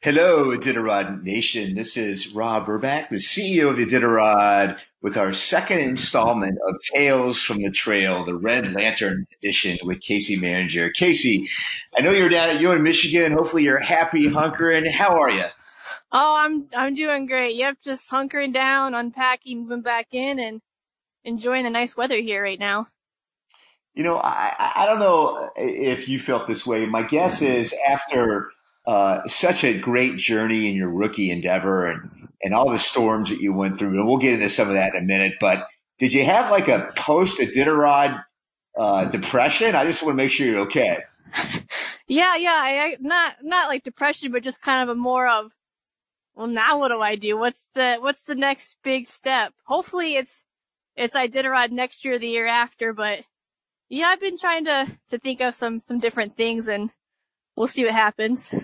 [0.00, 1.74] Hello, Iditarod Nation.
[1.74, 7.42] This is Rob Urbach, the CEO of the Iditarod, with our second installment of Tales
[7.42, 10.92] from the Trail, the Red Lantern edition with Kaci Murringer.
[10.96, 11.48] Kaci,
[11.96, 13.32] I know you're down at you in Michigan.
[13.32, 14.88] Hopefully you're happy, hunkering.
[14.88, 15.46] How are you?
[16.12, 17.56] Oh, I'm I'm doing great.
[17.56, 20.62] Yep, just hunkering down, unpacking, moving back in, and
[21.24, 22.86] enjoying the nice weather here right now.
[23.94, 26.86] You know, I I don't know if you felt this way.
[26.86, 28.52] My guess is after
[28.88, 33.38] uh, such a great journey in your rookie endeavor and, and all the storms that
[33.38, 33.90] you went through.
[33.90, 35.34] And we'll get into some of that in a minute.
[35.38, 35.66] But
[35.98, 38.24] did you have like a post Iditarod
[38.78, 39.74] uh, depression?
[39.74, 41.02] I just want to make sure you're okay.
[42.08, 42.54] yeah, yeah.
[42.54, 45.54] I, not not like depression, but just kind of a more of,
[46.34, 47.36] well, now what do I do?
[47.36, 49.52] What's the what's the next big step?
[49.66, 50.46] Hopefully, it's
[50.96, 52.94] it's Iditarod next year, the year after.
[52.94, 53.20] But
[53.90, 56.90] yeah, I've been trying to to think of some some different things and
[57.58, 58.54] we'll see what happens.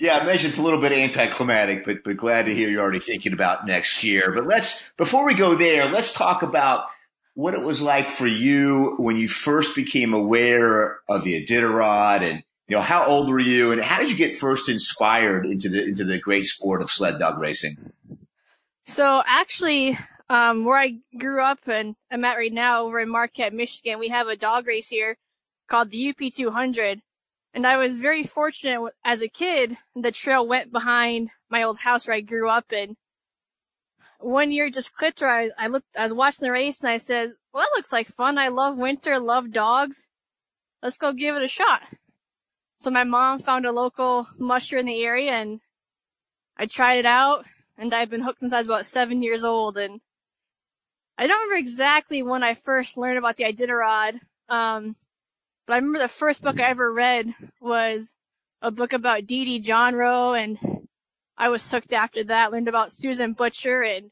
[0.00, 3.00] Yeah, I mentioned it's a little bit anticlimactic, but but glad to hear you're already
[3.00, 4.32] thinking about next year.
[4.34, 6.86] But let's before we go there, let's talk about
[7.34, 12.42] what it was like for you when you first became aware of the Iditarod and
[12.66, 15.84] you know how old were you and how did you get first inspired into the
[15.84, 17.92] into the great sport of sled dog racing?
[18.86, 19.98] So actually,
[20.30, 24.08] um, where I grew up and I'm at right now over in Marquette, Michigan, we
[24.08, 25.18] have a dog race here
[25.68, 27.02] called the UP 200
[27.52, 29.76] and I was very fortunate as a kid.
[29.94, 32.96] The trail went behind my old house where I grew up and
[34.20, 36.98] one year just clicked where I, I looked, I was watching the race and I
[36.98, 38.38] said, well, that looks like fun.
[38.38, 40.06] I love winter, love dogs.
[40.82, 41.82] Let's go give it a shot.
[42.78, 45.60] So my mom found a local musher in the area and
[46.56, 47.44] I tried it out
[47.76, 50.00] and I've been hooked since I was about seven years old and
[51.18, 54.20] I don't remember exactly when I first learned about the Iditarod.
[54.48, 54.94] Um,
[55.70, 58.16] but I remember the first book I ever read was
[58.60, 60.58] a book about Dee Dee Jonrowe and
[61.38, 64.10] I was hooked after that, learned about Susan Butcher and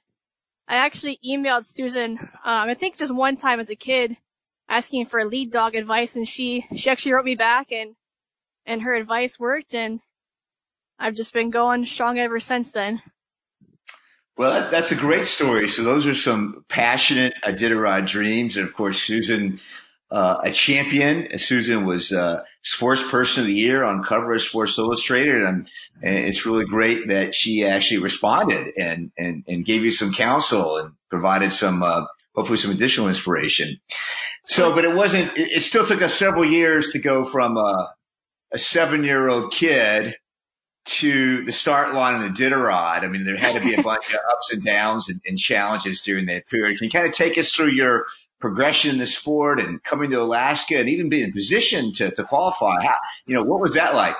[0.69, 4.19] I actually emailed Susan, um, I think just one time as a kid
[4.69, 7.97] asking for lead dog advice and she, she actually wrote me back and,
[8.65, 9.99] and her advice worked and
[10.97, 13.00] I've just been going strong ever since then.
[14.37, 15.66] Well, that's, that's a great story.
[15.66, 18.56] So those are some passionate Iditarod dreams.
[18.56, 19.59] And of course, Susan
[20.10, 21.38] uh, a champion.
[21.38, 25.69] Susan was uh, Sports Person of the Year on cover of Sports Illustrated, and,
[26.02, 30.78] and, it's really great that she actually responded and and, and gave you some counsel
[30.78, 33.78] and provided some uh, hopefully some additional inspiration.
[34.46, 35.36] So, but it wasn't.
[35.36, 37.92] It, it still took us several years to go from a,
[38.52, 40.14] a seven year old kid
[40.86, 43.02] to the start line of the Iditarod.
[43.02, 46.00] I mean, there had to be a bunch of ups and downs and, and challenges
[46.00, 46.78] during that period.
[46.78, 48.06] Can you kind of take us through your
[48.41, 52.25] progression in the sport and coming to Alaska and even being in position to, to
[52.25, 52.82] qualify.
[52.82, 54.16] How, you know, what was that like?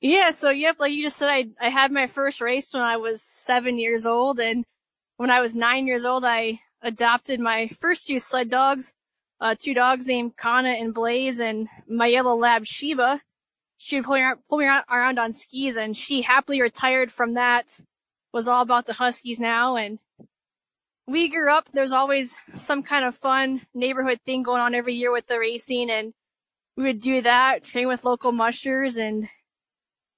[0.00, 0.30] Yeah.
[0.30, 3.22] So, yep, like you just said, I, I had my first race when I was
[3.22, 4.40] seven years old.
[4.40, 4.64] And
[5.16, 8.94] when I was nine years old, I adopted my first few sled dogs,
[9.40, 13.20] uh, two dogs named Kana and Blaze and my yellow lab Sheba.
[13.76, 17.34] She would pull me, around, pull me around on skis and she happily retired from
[17.34, 17.80] that,
[18.32, 19.76] was all about the Huskies now.
[19.76, 19.98] And
[21.10, 25.10] we grew up, there's always some kind of fun neighborhood thing going on every year
[25.10, 26.14] with the racing and
[26.76, 29.26] we would do that, train with local mushers and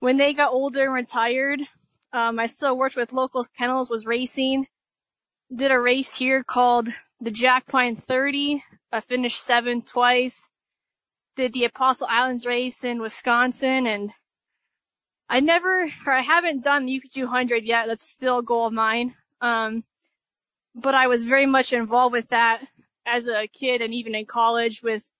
[0.00, 1.62] when they got older and retired,
[2.12, 4.66] um, I still worked with local kennels, was racing,
[5.54, 8.62] did a race here called the Jack Pine 30.
[8.92, 10.50] I finished seventh twice,
[11.36, 14.10] did the Apostle Islands race in Wisconsin and
[15.30, 17.86] I never, or I haven't done the UP 200 yet.
[17.86, 19.14] That's still a goal of mine.
[19.40, 19.84] Um,
[20.74, 22.64] but I was very much involved with that
[23.06, 25.10] as a kid and even in college with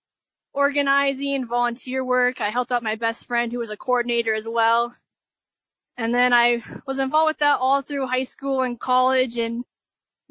[0.53, 2.39] organizing, volunteer work.
[2.39, 4.95] I helped out my best friend who was a coordinator as well.
[5.97, 9.63] And then I was involved with that all through high school and college and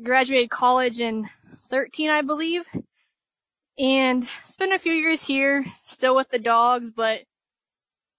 [0.03, 1.27] graduated college in
[1.66, 2.65] 13, I believe.
[3.78, 7.22] And spent a few years here, still with the dogs, but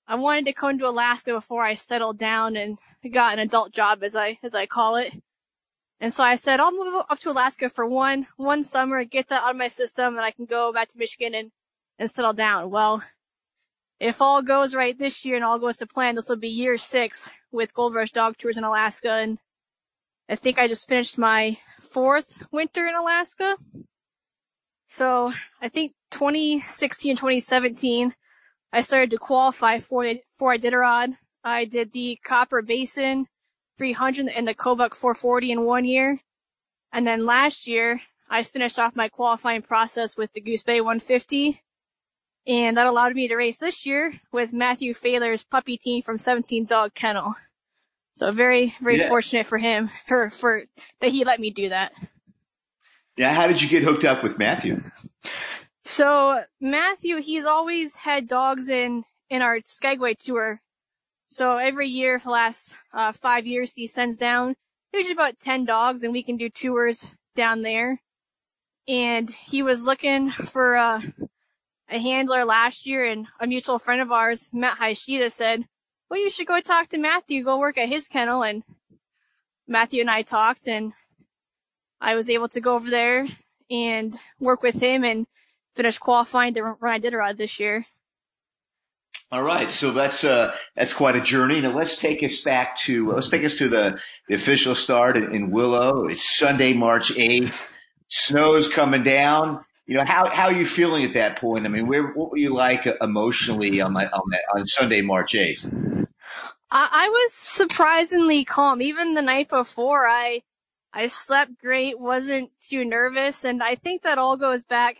[0.07, 2.77] I wanted to come to Alaska before I settled down and
[3.11, 5.13] got an adult job as I, as I call it.
[6.03, 9.43] And so I said, I'll move up to Alaska for one, one summer, get that
[9.43, 11.51] out of my system, and I can go back to Michigan and,
[11.97, 12.69] and settle down.
[12.69, 13.01] Well,
[14.01, 16.75] if all goes right this year and all goes to plan, this will be year
[16.75, 19.11] six with Gold Rush Dog Tours in Alaska.
[19.11, 19.37] And
[20.27, 23.55] I think I just finished my fourth winter in Alaska.
[24.87, 28.13] So I think 2016 and 2017,
[28.73, 30.03] I started to qualify for,
[30.37, 31.13] for Iditarod.
[31.45, 33.27] I did the Copper Basin
[33.77, 36.19] 300 and the Kobuk 440 in one year.
[36.91, 37.99] And then last year,
[38.29, 41.61] I finished off my qualifying process with the Goose Bay 150.
[42.45, 46.65] And that allowed me to race this year with Matthew Failor's puppy team from 17
[46.65, 47.35] Dog Kennel.
[48.15, 49.07] So very, very yeah.
[49.07, 50.63] fortunate for him, her, for,
[50.99, 51.93] that he let me do that.
[53.17, 53.33] Yeah.
[53.33, 54.81] How did you get hooked up with Matthew?
[55.83, 60.61] So Matthew, he's always had dogs in, in our Skagway tour.
[61.33, 64.53] So every year for the last, uh, five years, he sends down
[64.93, 68.01] usually about 10 dogs and we can do tours down there.
[68.87, 71.01] And he was looking for, uh,
[71.89, 75.63] a handler last year and a mutual friend of ours, Matt Hayashida said,
[76.07, 78.43] well, you should go talk to Matthew, go work at his kennel.
[78.43, 78.61] And
[79.67, 80.93] Matthew and I talked and
[81.99, 83.25] I was able to go over there
[83.71, 85.25] and work with him and
[85.75, 87.87] finish qualifying to run Iditarod this year.
[89.33, 91.59] All right, so that's uh, that's quite a journey.
[91.59, 93.99] Now let's take us back to let's take us to the,
[94.29, 96.07] the official start in, in Willow.
[96.07, 97.67] It's Sunday, March eighth.
[98.07, 101.65] Snow's coming down you know how how are you feeling at that point?
[101.65, 105.69] I mean, where what were you like emotionally on on that on Sunday, March eighth?
[106.71, 108.81] I, I was surprisingly calm.
[108.81, 110.43] Even the night before, I
[110.93, 114.95] I slept great, wasn't too nervous, and I think that all goes back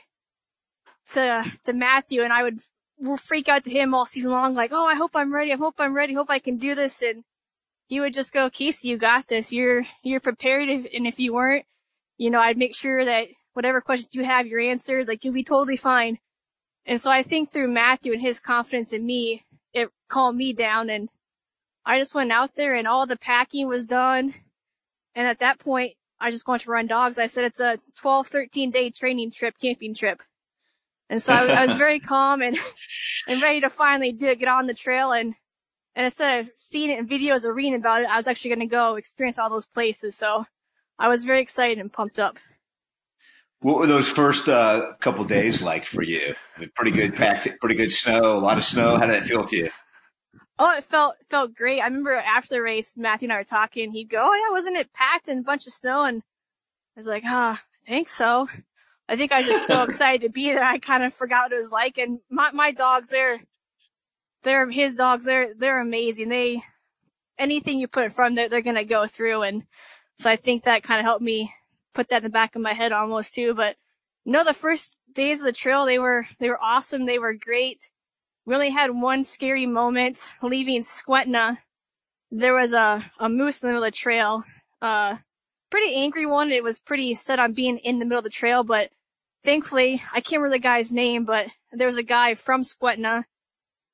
[1.13, 2.21] to to Matthew.
[2.21, 2.59] And I would
[3.17, 5.53] freak out to him all season long, like, "Oh, I hope I'm ready.
[5.53, 6.13] I hope I'm ready.
[6.13, 7.23] Hope I can do this." And
[7.87, 9.51] he would just go, "Kaci, you got this.
[9.51, 11.65] You're you're prepared." And if you weren't,
[12.17, 15.07] you know, I'd make sure that whatever questions you have, you're answered.
[15.07, 16.19] Like you'll be totally fine.
[16.85, 20.89] And so I think through Matthew and his confidence in me, it calmed me down
[20.89, 21.09] and
[21.85, 24.33] I just went out there and all the packing was done.
[25.15, 27.17] And at that point, I just wanted to run dogs.
[27.17, 30.21] I said it's a 12, 13 day training trip, camping trip.
[31.13, 32.57] And so I, I was very calm and,
[33.27, 35.11] and ready to finally do it, get on the trail.
[35.11, 35.35] And,
[35.95, 38.67] and instead of seeing it in videos or reading about it, I was actually going
[38.67, 40.15] to go experience all those places.
[40.15, 40.45] So
[40.97, 42.39] I was very excited and pumped up.
[43.59, 46.33] What were those first uh, couple days like for you?
[46.73, 48.97] Pretty good packed, pretty good snow, a lot of snow.
[48.97, 49.69] How did that feel to you?
[50.57, 51.79] Oh, it felt felt great.
[51.79, 53.91] I remember after the race, Matthew and I were talking.
[53.91, 56.23] He'd go, "Oh yeah, wasn't it packed and a bunch of snow?" And
[56.97, 58.47] I was like, "Ah, oh, I think so."
[59.09, 60.63] I think I was just so excited to be there.
[60.63, 61.97] I kind of forgot what it was like.
[61.97, 63.39] And my my dogs, they're
[64.43, 65.25] they're his dogs.
[65.25, 66.29] They're they're amazing.
[66.29, 66.61] They
[67.37, 69.43] anything you put in front of them, they're, they're gonna go through.
[69.43, 69.63] And
[70.19, 71.51] so I think that kind of helped me
[71.93, 73.53] put that in the back of my head almost too.
[73.53, 73.75] But
[74.25, 77.05] no, the first days of the trail, they were, they were awesome.
[77.05, 77.91] They were great.
[78.45, 81.59] We only had one scary moment leaving Skwentna.
[82.31, 84.43] There was a, a moose in the middle of the trail.
[84.81, 85.17] Uh,
[85.73, 86.51] pretty angry one.
[86.51, 88.91] It was pretty set on being in the middle of the trail, but
[89.43, 93.23] thankfully, I can't remember the guy's name, but there was a guy from Skwentna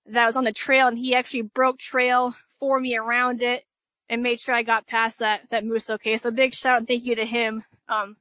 [0.06, 3.64] that was on the trail and he actually broke trail for me around it
[4.10, 6.18] and made sure I got past that, that moose okay.
[6.18, 7.64] So big shout and thank you to him.
[7.88, 8.18] Um,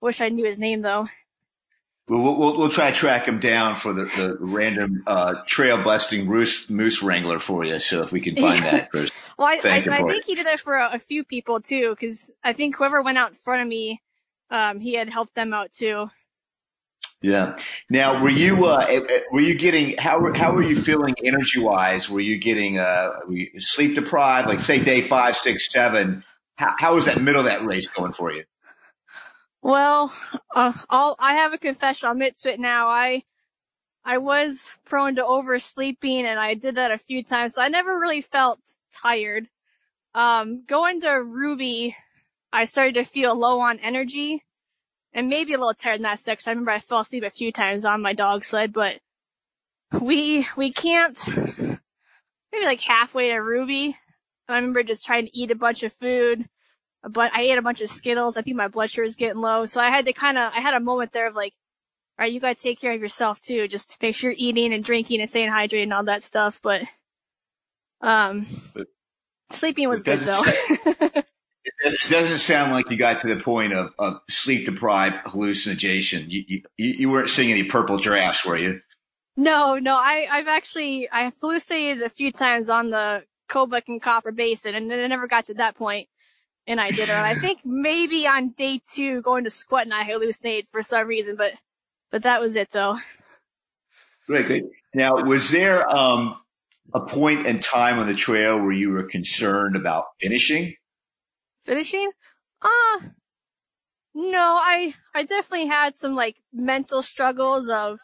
[0.00, 1.08] wish I knew his name though.
[2.12, 6.26] We'll, we'll, we'll try to track him down for the, the random uh, trail busting
[6.26, 7.78] moose, moose wrangler for you.
[7.78, 10.60] So if we can find that, first, well, I, I, I think he did that
[10.60, 13.68] for a, a few people too, because I think whoever went out in front of
[13.68, 14.02] me,
[14.50, 16.10] um, he had helped them out too.
[17.22, 17.56] Yeah.
[17.88, 19.00] Now, were you uh,
[19.30, 22.10] were you getting how how were you feeling energy wise?
[22.10, 24.48] Were you getting uh, were you sleep deprived?
[24.48, 26.24] Like say day five, six, seven.
[26.56, 28.44] How, how was that middle of that race going for you?
[29.62, 30.12] Well,
[30.54, 32.06] uh, I'll, I have a confession.
[32.06, 32.88] I'll admit to it now.
[32.88, 33.22] I,
[34.04, 37.54] I was prone to oversleeping and I did that a few times.
[37.54, 38.58] So I never really felt
[38.92, 39.48] tired.
[40.14, 41.94] Um, going to Ruby,
[42.52, 44.42] I started to feel low on energy
[45.12, 46.50] and maybe a little tired in that section.
[46.50, 48.98] I remember I fell asleep a few times on my dog sled, but
[50.00, 53.96] we, we camped maybe like halfway to Ruby.
[54.48, 56.48] I remember just trying to eat a bunch of food
[57.08, 58.36] but I ate a bunch of Skittles.
[58.36, 59.66] I think my blood sugar is getting low.
[59.66, 61.52] So I had to kind of, I had a moment there of like,
[62.18, 63.66] all right, you gotta take care of yourself too.
[63.68, 66.60] Just make sure you're eating and drinking and staying hydrated and all that stuff.
[66.62, 66.82] But,
[68.00, 68.86] um, but,
[69.50, 70.42] sleeping was good though.
[70.44, 76.30] it doesn't sound like you got to the point of, of sleep deprived hallucination.
[76.30, 78.80] You, you, you weren't seeing any purple giraffes, were you?
[79.36, 84.30] No, no, I, I've actually, I hallucinated a few times on the Kobuk and Copper
[84.30, 86.08] Basin and then it never got to that point
[86.66, 87.10] and I did it.
[87.10, 91.06] And I think maybe on day two going to squat and I hallucinated for some
[91.06, 91.54] reason, but,
[92.10, 92.96] but that was it though.
[94.26, 94.64] Great, great.
[94.94, 96.36] Now, was there, um,
[96.94, 100.74] a point in time on the trail where you were concerned about finishing?
[101.62, 102.10] Finishing?
[102.60, 103.00] Uh,
[104.14, 108.00] no, I, I definitely had some like mental struggles of,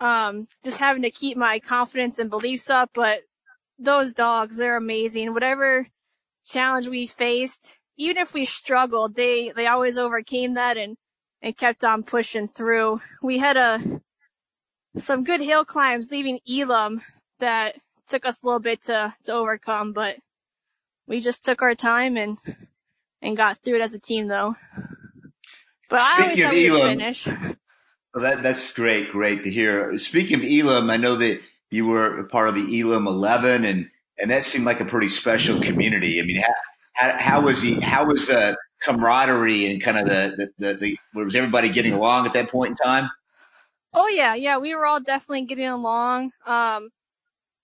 [0.00, 3.20] um, just having to keep my confidence and beliefs up, but
[3.78, 5.32] those dogs, they're amazing.
[5.32, 5.86] Whatever
[6.44, 10.96] challenge we faced, even if we struggled, they, they always overcame that and,
[11.42, 13.00] and kept on pushing through.
[13.22, 14.00] We had a,
[14.98, 17.00] some good hill climbs leaving Elim
[17.38, 17.76] that
[18.08, 20.16] took us a little bit to, to overcome, but
[21.06, 22.38] we just took our time and,
[23.22, 24.54] and got through it as a team though.
[25.88, 27.26] But Speaking I always we Elim, finish.
[27.26, 29.10] Well, that, that's great.
[29.10, 29.96] Great to hear.
[29.96, 33.88] Speaking of Elim, I know that you were part of the Elim 11 and,
[34.20, 36.20] and that seemed like a pretty special community.
[36.20, 36.42] I mean,
[36.94, 41.24] how, how, was the, how was the camaraderie and kind of the, the, the, the,
[41.24, 43.10] was everybody getting along at that point in time?
[43.92, 46.26] Oh yeah, yeah, we were all definitely getting along.
[46.46, 46.90] Um,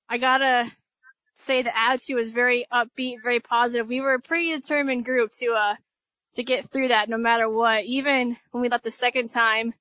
[0.08, 0.70] I gotta
[1.36, 3.86] say the attitude was very upbeat, very positive.
[3.86, 5.76] We were a pretty determined group to, uh,
[6.34, 7.84] to get through that no matter what.
[7.84, 9.74] Even when we left the second time,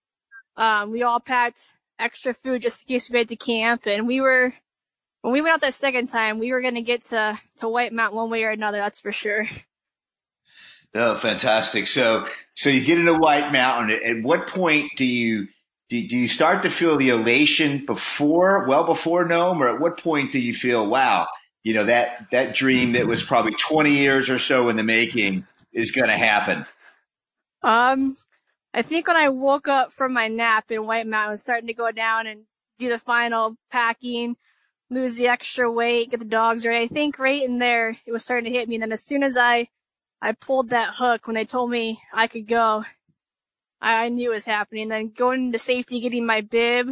[0.58, 1.68] um, we all packed
[1.98, 4.54] extra food just in case we had to camp and we were,
[5.26, 7.92] when we went out that second time, we were going to get to, to White
[7.92, 8.78] Mountain one way or another.
[8.78, 9.48] That's for sure.
[10.94, 11.88] Oh, fantastic.
[11.88, 14.00] So, so you get into White Mountain.
[14.06, 15.48] At what point do you,
[15.90, 19.98] do, do you start to feel the elation before, well before Nome, or at what
[19.98, 21.28] point do you feel, wow,
[21.64, 25.44] you know, that, that dream that was probably 20 years or so in the making
[25.74, 26.66] is going to happen?
[27.64, 28.16] Um,
[28.76, 31.74] I think when I woke up from my nap in White Mountain, was starting to
[31.74, 32.44] go down and
[32.78, 34.38] do the final packing,
[34.90, 36.84] lose the extra weight, get the dogs ready.
[36.84, 38.76] I think right in there, it was starting to hit me.
[38.76, 39.68] And then as soon as I,
[40.22, 42.84] I pulled that hook when they told me I could go,
[43.82, 44.90] I, I knew it was happening.
[44.90, 46.92] Then going into safety, getting my bib,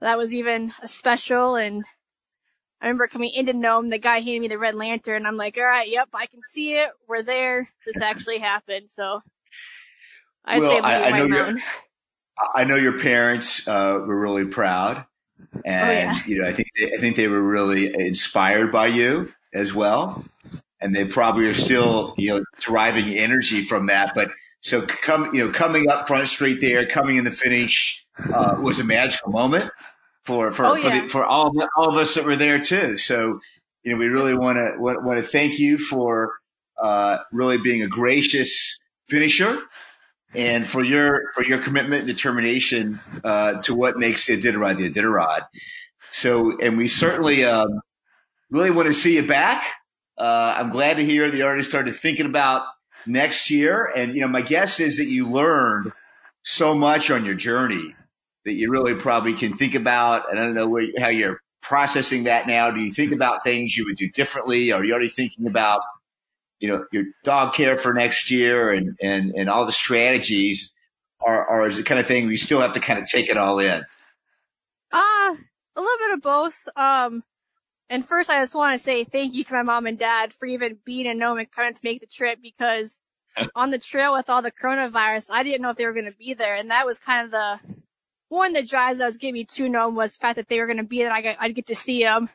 [0.00, 1.56] that was even a special.
[1.56, 1.84] And
[2.80, 5.16] I remember coming into Nome, the guy handed me the red lantern.
[5.16, 6.90] And I'm like, all right, yep, I can see it.
[7.08, 7.68] We're there.
[7.86, 8.90] This actually happened.
[8.90, 9.20] So
[10.44, 11.56] I'd well, say I, I know Your,
[12.54, 15.06] I know your parents uh, were really proud,
[15.64, 16.18] and oh, yeah.
[16.26, 20.24] you know I think they, I think they were really inspired by you as well,
[20.80, 24.14] and they probably are still you know deriving energy from that.
[24.14, 28.58] But so come, you know, coming up front street there, coming in the finish uh,
[28.60, 29.70] was a magical moment
[30.22, 31.02] for for oh, for, yeah.
[31.02, 32.96] the, for all of, all of us that were there too.
[32.96, 33.40] So
[33.82, 36.34] you know, we really want to want to thank you for
[36.82, 39.60] uh, really being a gracious finisher
[40.34, 44.90] and for your for your commitment and determination uh, to what makes the Iditarod the
[44.90, 45.46] Iditarod.
[46.10, 47.80] So, and we certainly um,
[48.50, 49.64] really want to see you back.
[50.16, 52.62] Uh, I'm glad to hear that you already started thinking about
[53.04, 53.90] next year.
[53.96, 55.90] And, you know, my guess is that you learned
[56.44, 57.94] so much on your journey
[58.44, 60.30] that you really probably can think about.
[60.30, 62.70] And I don't know where, how you're processing that now.
[62.70, 64.70] Do you think about things you would do differently?
[64.70, 65.82] Are you already thinking about,
[66.60, 70.74] you know, your dog care for next year and, and, and all the strategies?
[71.26, 73.58] are, is it kind of thing you still have to kind of take it all
[73.58, 73.84] in?
[74.92, 75.34] Uh,
[75.76, 76.68] a little bit of both.
[76.76, 77.24] Um,
[77.88, 80.46] and first, I just want to say thank you to my mom and dad for
[80.46, 82.98] even being in Nome and coming to make the trip because
[83.54, 86.12] on the trail with all the coronavirus, I didn't know if they were going to
[86.12, 86.54] be there.
[86.54, 87.74] And that was kind of the,
[88.28, 90.60] one of the drives that was getting me to Nome was the fact that they
[90.60, 91.12] were going to be there.
[91.12, 92.28] I I'd get to see them.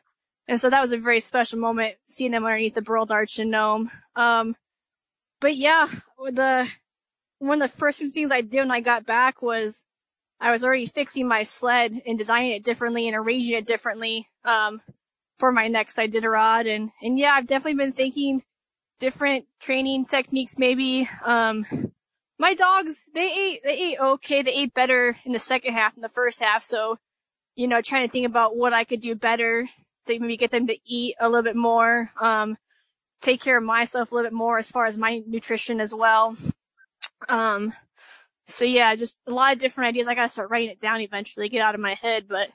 [0.48, 3.50] And so that was a very special moment seeing them underneath the Burled Arch in
[3.50, 3.90] Nome.
[4.16, 4.56] Um,
[5.40, 5.86] but yeah,
[6.18, 6.68] the,
[7.38, 9.84] one of the first things I did when I got back was
[10.40, 14.28] I was already fixing my sled and designing it differently and arranging it differently.
[14.44, 14.80] Um,
[15.40, 16.72] for my next Iditarod.
[16.72, 18.44] And, and yeah, I've definitely been thinking
[19.00, 21.08] different training techniques maybe.
[21.24, 21.64] Um,
[22.38, 24.42] my dogs, they ate, they ate okay.
[24.42, 26.62] They ate better in the second half than the first half.
[26.62, 26.98] So,
[27.56, 29.66] you know, trying to think about what I could do better
[30.06, 32.10] to maybe get them to eat a little bit more.
[32.20, 32.56] Um,
[33.20, 36.34] take care of myself a little bit more as far as my nutrition as well.
[37.28, 37.72] Um,
[38.46, 40.08] so yeah, just a lot of different ideas.
[40.08, 42.48] I gotta start writing it down eventually, get out of my head, but,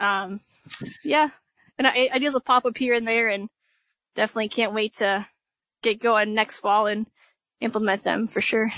[0.00, 0.40] um,
[1.04, 1.28] yeah,
[1.78, 3.48] and ideas will pop up here and there and
[4.14, 5.26] definitely can't wait to
[5.82, 7.06] get going next fall and
[7.60, 8.70] implement them for sure.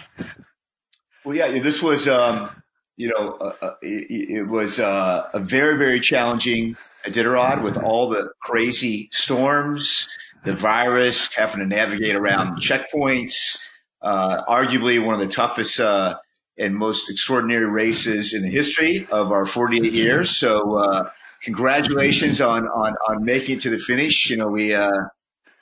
[1.25, 2.51] Well, yeah, this was, um,
[2.97, 8.09] you know, uh, uh it, it, was uh, a very, very challenging Iditarod with all
[8.09, 10.09] the crazy storms,
[10.45, 13.59] the virus, having to navigate around checkpoints,
[14.03, 16.17] uh, arguably one of the toughest uh,
[16.59, 20.31] and most extraordinary races in the history of our 48 years.
[20.31, 21.11] So, uh,
[21.43, 24.31] congratulations on, on, on making it to the finish.
[24.31, 24.93] You know, we, uh,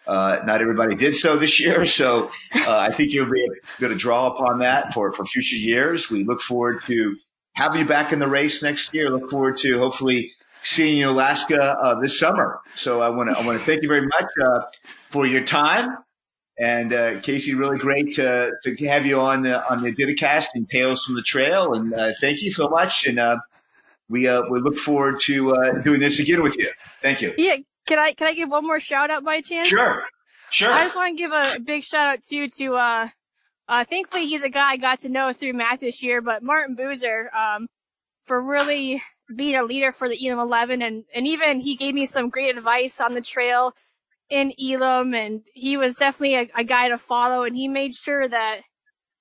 [0.07, 1.85] not everybody did so this year.
[1.95, 2.31] So,
[2.67, 3.47] uh, I think you'll be
[3.81, 6.11] going to draw upon that for, for future years.
[6.11, 7.17] We look forward to
[7.55, 9.11] having you back in the race next year.
[9.11, 10.33] Look forward to hopefully
[10.63, 12.61] seeing you in Alaska, uh, this summer.
[12.77, 14.61] So I want to, I want to thank you very much, uh,
[15.09, 15.97] for your time.
[16.59, 20.69] And, uh, Kaci, really great to, to have you on the, on the Ditacast and
[20.69, 21.75] Tales from the Trail.
[21.75, 23.07] And, thank you so much.
[23.07, 23.41] And,
[24.09, 26.71] we uh, we look forward to uh, doing this again with you.
[27.01, 27.35] Thank you.
[27.39, 27.57] Yeah,
[27.87, 29.69] can I can I give one more shout out by chance?
[29.69, 30.05] Sure,
[30.51, 30.71] sure.
[30.71, 32.77] I just want to give a big shout out too to
[33.69, 36.77] uh, thankfully he's a guy I got to know through math this year, but Martin
[36.77, 37.67] Buser, um,
[38.25, 39.01] for really
[39.35, 40.83] being a leader for the Elim 11.
[40.83, 43.75] And, and even he gave me some great advice on the trail
[44.29, 45.15] in Elim.
[45.15, 47.45] And he was definitely a, a guy to follow.
[47.45, 48.61] And he made sure that,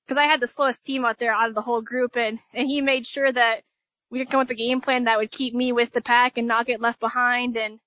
[0.08, 2.16] cause I had the slowest team out there out of the whole group.
[2.16, 3.62] And, and he made sure that
[4.10, 6.38] we could come up with a game plan that would keep me with the pack
[6.38, 7.58] and not get left behind.
[7.58, 7.80] And,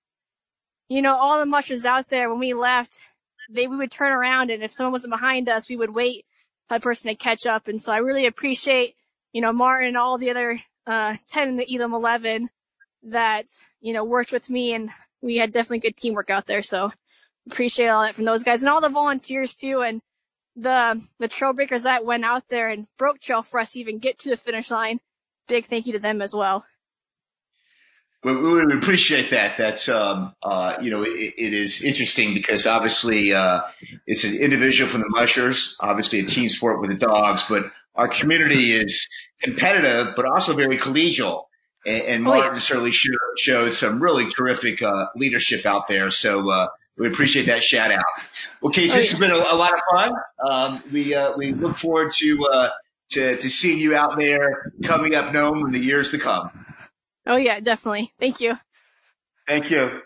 [0.88, 2.98] you know, all the mushers out there when we left,
[3.48, 6.24] they, we would turn around and if someone wasn't behind us, we would wait
[6.68, 7.68] that person to catch up.
[7.68, 8.94] And so I really appreciate,
[9.32, 12.50] you know, Martin and all the other, uh, 10 in the Elim 11
[13.04, 13.46] that,
[13.80, 14.90] you know, worked with me and
[15.22, 16.62] we had definitely good teamwork out there.
[16.62, 16.92] So
[17.50, 19.82] appreciate all that from those guys and all the volunteers too.
[19.82, 20.00] And
[20.56, 24.18] the, the trail breakers that went out there and broke trail for us even get
[24.20, 25.00] to the finish line.
[25.48, 26.64] Big thank you to them as well.
[28.26, 29.56] We, we appreciate that.
[29.56, 33.60] That's um, uh, you know it, it is interesting because obviously uh,
[34.04, 38.08] it's an individual from the mushers, obviously a team sport with the dogs, but our
[38.08, 39.08] community is
[39.40, 41.44] competitive, but also very collegial.
[41.86, 42.58] And, and Martin oh, yeah.
[42.58, 46.10] certainly showed, showed, some really terrific uh, leadership out there.
[46.10, 46.66] So uh,
[46.98, 48.02] we appreciate that shout out.
[48.60, 50.12] Well, Case, oh, this has been a, a, lot of fun.
[50.50, 52.70] Um, we uh, we look forward to, uh,
[53.10, 56.50] to to seeing you out there coming up, Nome, in the years to come.
[57.26, 58.12] Oh yeah, definitely.
[58.18, 58.56] Thank you.
[59.46, 60.02] Thank you.